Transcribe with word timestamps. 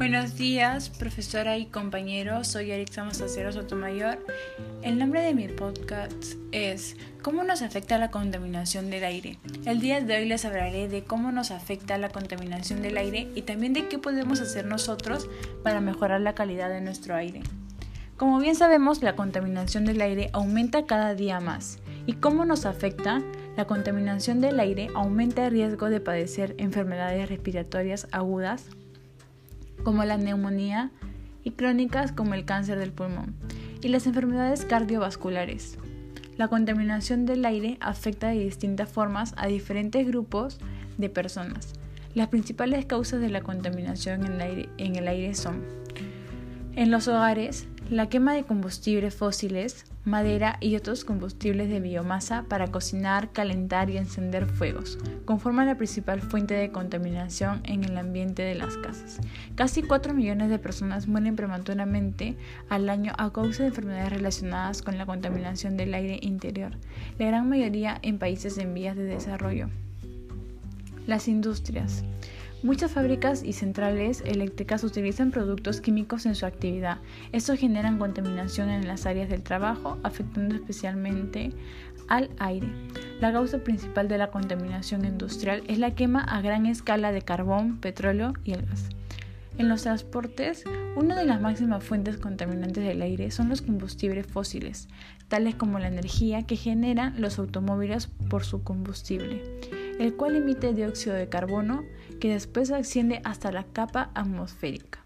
Buenos 0.00 0.38
días, 0.38 0.88
profesora 0.88 1.58
y 1.58 1.66
compañeros. 1.66 2.48
Soy 2.48 2.70
Erixa 2.70 3.04
Mazacero 3.04 3.52
Sotomayor. 3.52 4.24
El 4.80 4.98
nombre 4.98 5.20
de 5.20 5.34
mi 5.34 5.46
podcast 5.46 6.36
es 6.52 6.96
¿Cómo 7.20 7.44
nos 7.44 7.60
afecta 7.60 7.98
la 7.98 8.10
contaminación 8.10 8.88
del 8.88 9.04
aire? 9.04 9.36
El 9.66 9.80
día 9.80 10.00
de 10.00 10.16
hoy 10.16 10.24
les 10.24 10.46
hablaré 10.46 10.88
de 10.88 11.04
cómo 11.04 11.32
nos 11.32 11.50
afecta 11.50 11.98
la 11.98 12.08
contaminación 12.08 12.80
del 12.80 12.96
aire 12.96 13.28
y 13.34 13.42
también 13.42 13.74
de 13.74 13.88
qué 13.88 13.98
podemos 13.98 14.40
hacer 14.40 14.64
nosotros 14.64 15.28
para 15.62 15.82
mejorar 15.82 16.22
la 16.22 16.34
calidad 16.34 16.70
de 16.70 16.80
nuestro 16.80 17.14
aire. 17.14 17.42
Como 18.16 18.38
bien 18.38 18.54
sabemos, 18.54 19.02
la 19.02 19.16
contaminación 19.16 19.84
del 19.84 20.00
aire 20.00 20.30
aumenta 20.32 20.86
cada 20.86 21.14
día 21.14 21.40
más. 21.40 21.78
¿Y 22.06 22.14
cómo 22.14 22.46
nos 22.46 22.64
afecta? 22.64 23.20
La 23.54 23.66
contaminación 23.66 24.40
del 24.40 24.60
aire 24.60 24.88
aumenta 24.94 25.44
el 25.44 25.52
riesgo 25.52 25.90
de 25.90 26.00
padecer 26.00 26.54
enfermedades 26.56 27.28
respiratorias 27.28 28.08
agudas 28.12 28.70
como 29.82 30.04
la 30.04 30.16
neumonía 30.16 30.90
y 31.44 31.52
crónicas 31.52 32.12
como 32.12 32.34
el 32.34 32.44
cáncer 32.44 32.78
del 32.78 32.92
pulmón 32.92 33.34
y 33.82 33.88
las 33.88 34.06
enfermedades 34.06 34.64
cardiovasculares. 34.64 35.78
La 36.36 36.48
contaminación 36.48 37.26
del 37.26 37.44
aire 37.44 37.76
afecta 37.80 38.28
de 38.28 38.38
distintas 38.38 38.88
formas 38.88 39.34
a 39.36 39.46
diferentes 39.46 40.06
grupos 40.06 40.58
de 40.96 41.10
personas. 41.10 41.74
Las 42.14 42.28
principales 42.28 42.86
causas 42.86 43.20
de 43.20 43.28
la 43.28 43.42
contaminación 43.42 44.24
en 44.24 44.96
el 44.96 45.08
aire, 45.08 45.34
son 45.34 45.62
en 46.76 46.90
los 46.90 47.08
hogares, 47.08 47.66
la 47.90 48.08
quema 48.08 48.32
de 48.34 48.44
combustibles 48.44 49.14
fósiles, 49.14 49.84
madera 50.04 50.56
y 50.60 50.76
otros 50.76 51.04
combustibles 51.04 51.68
de 51.68 51.80
biomasa 51.80 52.44
para 52.48 52.68
cocinar, 52.68 53.32
calentar 53.32 53.90
y 53.90 53.98
encender 53.98 54.46
fuegos, 54.46 54.98
conforman 55.24 55.66
la 55.66 55.76
principal 55.76 56.22
fuente 56.22 56.54
de 56.54 56.70
contaminación 56.70 57.60
en 57.64 57.84
el 57.84 57.98
ambiente 57.98 58.42
de 58.42 58.54
las 58.54 58.76
casas. 58.78 59.20
Casi 59.56 59.82
4 59.82 60.14
millones 60.14 60.48
de 60.48 60.58
personas 60.58 61.06
mueren 61.06 61.36
prematuramente 61.36 62.36
al 62.68 62.88
año 62.88 63.12
a 63.18 63.32
causa 63.32 63.62
de 63.62 63.68
enfermedades 63.68 64.10
relacionadas 64.10 64.82
con 64.82 64.96
la 64.96 65.06
contaminación 65.06 65.76
del 65.76 65.94
aire 65.94 66.18
interior, 66.22 66.72
la 67.18 67.26
gran 67.26 67.48
mayoría 67.48 67.98
en 68.02 68.18
países 68.18 68.58
en 68.58 68.72
vías 68.74 68.96
de 68.96 69.04
desarrollo. 69.04 69.68
Las 71.06 71.28
industrias. 71.28 72.04
Muchas 72.62 72.92
fábricas 72.92 73.42
y 73.42 73.54
centrales 73.54 74.22
eléctricas 74.26 74.84
utilizan 74.84 75.30
productos 75.30 75.80
químicos 75.80 76.26
en 76.26 76.34
su 76.34 76.44
actividad. 76.44 76.98
Esto 77.32 77.56
genera 77.56 77.96
contaminación 77.96 78.68
en 78.68 78.86
las 78.86 79.06
áreas 79.06 79.30
del 79.30 79.42
trabajo, 79.42 79.96
afectando 80.02 80.56
especialmente 80.56 81.52
al 82.08 82.28
aire. 82.38 82.68
La 83.18 83.32
causa 83.32 83.60
principal 83.60 84.08
de 84.08 84.18
la 84.18 84.30
contaminación 84.30 85.06
industrial 85.06 85.62
es 85.68 85.78
la 85.78 85.94
quema 85.94 86.20
a 86.22 86.42
gran 86.42 86.66
escala 86.66 87.12
de 87.12 87.22
carbón, 87.22 87.78
petróleo 87.78 88.34
y 88.44 88.52
el 88.52 88.66
gas. 88.66 88.90
En 89.56 89.70
los 89.70 89.82
transportes, 89.82 90.64
una 90.96 91.16
de 91.16 91.24
las 91.24 91.40
máximas 91.40 91.82
fuentes 91.82 92.18
contaminantes 92.18 92.84
del 92.84 93.00
aire 93.00 93.30
son 93.30 93.48
los 93.48 93.62
combustibles 93.62 94.26
fósiles, 94.26 94.88
tales 95.28 95.54
como 95.54 95.78
la 95.78 95.88
energía 95.88 96.42
que 96.42 96.56
generan 96.56 97.18
los 97.22 97.38
automóviles 97.38 98.08
por 98.28 98.44
su 98.44 98.62
combustible 98.62 99.42
el 100.00 100.16
cual 100.16 100.34
emite 100.34 100.72
dióxido 100.72 101.14
de 101.14 101.28
carbono 101.28 101.84
que 102.20 102.32
después 102.32 102.70
asciende 102.72 103.20
hasta 103.22 103.52
la 103.52 103.64
capa 103.64 104.10
atmosférica. 104.14 105.04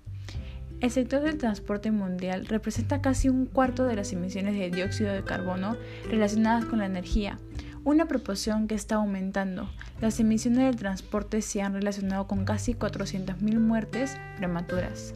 El 0.81 0.93
sector 0.93 1.21
del 1.21 1.37
transporte 1.37 1.91
mundial 1.91 2.47
representa 2.47 3.03
casi 3.03 3.29
un 3.29 3.47
cuarto 3.47 3.87
de 3.87 3.97
las 3.97 4.13
emisiones 4.13 4.55
de 4.55 4.71
dióxido 4.71 5.13
de 5.13 5.25
carbono 5.25 5.77
relacionadas 6.09 6.65
con 6.67 6.79
la 6.79 6.87
energía, 6.87 7.41
una 7.83 8.07
proporción 8.07 8.69
que 8.69 8.77
está 8.77 8.95
aumentando. 8.95 9.69
Las 10.01 10.21
emisiones 10.21 10.61
del 10.61 10.77
transporte 10.77 11.43
se 11.43 11.61
han 11.61 11.75
relacionado 11.75 12.29
con 12.29 12.45
casi 12.45 12.75
400.000 12.75 13.59
muertes 13.59 14.17
prematuras. 14.37 15.15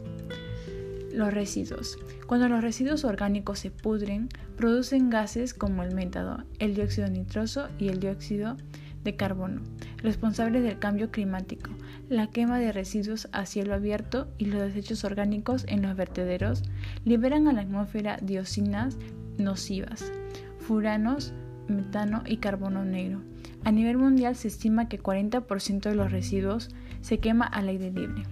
Los 1.13 1.33
residuos. 1.33 1.97
Cuando 2.27 2.49
los 2.49 2.61
residuos 2.61 3.05
orgánicos 3.05 3.59
se 3.59 3.71
pudren, 3.71 4.27
producen 4.57 5.09
gases 5.09 5.53
como 5.53 5.83
el 5.83 5.95
métano, 5.95 6.43
el 6.59 6.75
dióxido 6.75 7.07
nitroso 7.07 7.69
y 7.79 7.87
el 7.87 8.01
dióxido 8.01 8.57
de 9.03 9.15
carbono, 9.15 9.61
responsables 9.97 10.63
del 10.63 10.79
cambio 10.79 11.11
climático, 11.11 11.71
la 12.09 12.27
quema 12.27 12.59
de 12.59 12.71
residuos 12.71 13.29
a 13.31 13.45
cielo 13.45 13.73
abierto 13.73 14.27
y 14.37 14.45
los 14.45 14.61
desechos 14.61 15.03
orgánicos 15.03 15.65
en 15.67 15.81
los 15.81 15.95
vertederos 15.95 16.63
liberan 17.05 17.47
a 17.47 17.53
la 17.53 17.61
atmósfera 17.61 18.17
dioxinas 18.21 18.97
nocivas, 19.37 20.11
furanos, 20.59 21.33
metano 21.67 22.23
y 22.25 22.37
carbono 22.37 22.83
negro. 22.83 23.21
A 23.63 23.71
nivel 23.71 23.97
mundial 23.97 24.35
se 24.35 24.47
estima 24.47 24.87
que 24.87 25.01
40% 25.01 25.81
de 25.81 25.95
los 25.95 26.11
residuos 26.11 26.69
se 27.01 27.19
quema 27.19 27.45
al 27.45 27.69
aire 27.69 27.91
libre. 27.91 28.23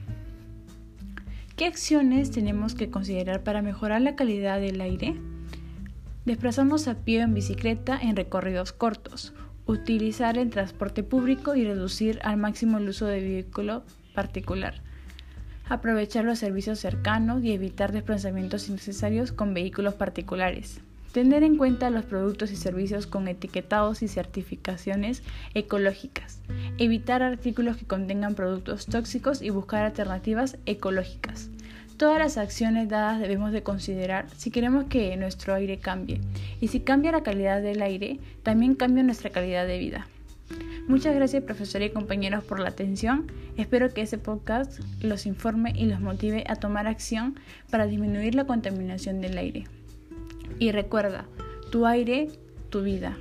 ¿Qué 1.55 1.65
acciones 1.65 2.31
tenemos 2.31 2.75
que 2.75 2.91
considerar 2.91 3.43
para 3.43 3.61
mejorar 3.61 4.01
la 4.01 4.15
calidad 4.15 4.59
del 4.59 4.79
aire? 4.79 5.15
Desplazarnos 6.25 6.87
a 6.87 6.95
pie 6.95 7.21
o 7.21 7.23
en 7.23 7.33
bicicleta 7.33 7.97
en 7.99 8.15
recorridos 8.15 8.73
cortos, 8.73 9.33
utilizar 9.67 10.37
el 10.37 10.49
transporte 10.49 11.03
público 11.03 11.55
y 11.55 11.65
reducir 11.65 12.19
al 12.23 12.37
máximo 12.37 12.77
el 12.77 12.89
uso 12.89 13.05
de 13.05 13.19
vehículo 13.19 13.83
particular. 14.15 14.81
Aprovechar 15.69 16.23
los 16.23 16.39
servicios 16.39 16.79
cercanos 16.79 17.43
y 17.43 17.51
evitar 17.51 17.91
desplazamientos 17.91 18.69
innecesarios 18.69 19.33
con 19.33 19.53
vehículos 19.53 19.93
particulares. 19.93 20.79
Tener 21.11 21.43
en 21.43 21.57
cuenta 21.57 21.89
los 21.89 22.05
productos 22.05 22.51
y 22.51 22.55
servicios 22.55 23.07
con 23.07 23.27
etiquetados 23.27 24.01
y 24.01 24.07
certificaciones 24.07 25.23
ecológicas. 25.53 26.39
Evitar 26.77 27.21
artículos 27.21 27.77
que 27.77 27.85
contengan 27.85 28.35
productos 28.35 28.85
tóxicos 28.85 29.41
y 29.41 29.49
buscar 29.49 29.83
alternativas 29.83 30.57
ecológicas. 30.65 31.49
Todas 31.97 32.19
las 32.19 32.37
acciones 32.37 32.89
dadas 32.89 33.19
debemos 33.19 33.51
de 33.51 33.63
considerar 33.63 34.27
si 34.37 34.51
queremos 34.51 34.85
que 34.85 35.17
nuestro 35.17 35.55
aire 35.55 35.79
cambie. 35.79 36.21
Y 36.61 36.67
si 36.67 36.81
cambia 36.81 37.11
la 37.11 37.23
calidad 37.23 37.59
del 37.59 37.81
aire, 37.81 38.19
también 38.43 38.75
cambia 38.75 39.01
nuestra 39.01 39.31
calidad 39.31 39.65
de 39.65 39.79
vida. 39.79 40.07
Muchas 40.87 41.15
gracias 41.15 41.43
profesora 41.43 41.85
y 41.85 41.89
compañeros 41.89 42.43
por 42.43 42.59
la 42.59 42.69
atención. 42.69 43.31
Espero 43.57 43.93
que 43.93 44.01
este 44.01 44.19
podcast 44.19 44.79
los 45.01 45.25
informe 45.25 45.73
y 45.75 45.85
los 45.85 45.99
motive 45.99 46.43
a 46.47 46.55
tomar 46.55 46.85
acción 46.85 47.39
para 47.71 47.87
disminuir 47.87 48.35
la 48.35 48.45
contaminación 48.45 49.19
del 49.19 49.35
aire. 49.39 49.63
Y 50.59 50.71
recuerda, 50.71 51.25
tu 51.71 51.87
aire, 51.87 52.29
tu 52.69 52.83
vida. 52.83 53.17